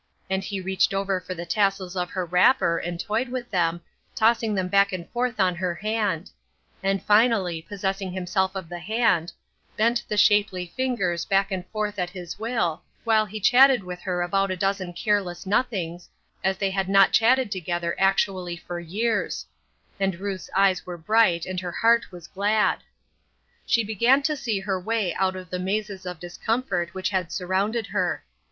And 0.31 0.43
he 0.43 0.59
reached 0.59 0.89
for 0.93 1.21
the 1.35 1.45
tassels 1.45 1.95
of 1.95 2.09
her 2.09 2.25
wrapper 2.25 2.79
and 2.79 2.99
toyed 2.99 3.29
with 3.29 3.51
them, 3.51 3.81
tossing 4.15 4.55
them 4.55 4.67
back 4.67 4.91
and 4.91 5.07
forth 5.11 5.39
on 5.39 5.53
her 5.53 5.75
hand; 5.75 6.31
and 6.81 7.03
finally, 7.03 7.61
possessing 7.61 8.11
himself 8.11 8.55
of 8.55 8.67
the 8.67 8.79
hand, 8.79 9.31
bent 9.77 10.03
the 10.07 10.17
shapely 10.17 10.65
fingers 10.75 11.23
back 11.23 11.51
and 11.51 11.67
forth 11.67 11.99
at 11.99 12.09
his 12.09 12.39
will, 12.39 12.81
while 13.03 13.27
he 13.27 13.39
chatted 13.39 13.83
with 13.83 14.01
her 14.01 14.23
about 14.23 14.49
a 14.49 14.57
dozen 14.57 14.91
careless 14.91 15.45
nothings, 15.45 16.09
as 16.43 16.57
they 16.57 16.71
had 16.71 16.89
not 16.89 17.11
chatted 17.11 17.51
together 17.51 17.95
actually 17.99 18.57
for 18.57 18.79
years; 18.79 19.45
and 19.99 20.15
Ruth's 20.19 20.49
eyes 20.55 20.83
were 20.83 20.97
bright 20.97 21.45
and 21.45 21.59
her 21.59 21.71
heart 21.73 22.11
was 22.11 22.25
glad. 22.25 22.79
She 23.67 23.83
began 23.83 24.23
to 24.23 24.35
see 24.35 24.61
her 24.61 24.79
way 24.79 25.13
out 25.13 25.35
of 25.35 25.51
the 25.51 25.59
mazes 25.59 26.07
of 26.07 26.19
discomfort 26.19 26.95
which 26.95 27.09
had 27.09 27.31
surrounded 27.31 27.85
her. 27.85 28.23